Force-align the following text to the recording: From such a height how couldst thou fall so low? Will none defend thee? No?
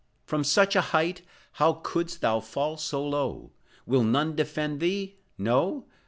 From 0.25 0.43
such 0.43 0.75
a 0.75 0.81
height 0.81 1.21
how 1.51 1.73
couldst 1.73 2.21
thou 2.21 2.39
fall 2.39 2.75
so 2.75 3.07
low? 3.07 3.51
Will 3.85 4.03
none 4.03 4.35
defend 4.35 4.79
thee? 4.79 5.17
No? 5.37 5.85